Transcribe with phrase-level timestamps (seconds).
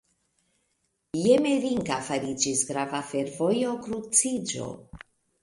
[1.25, 4.73] Jmerinka fariĝis grava fervoja kruciĝo.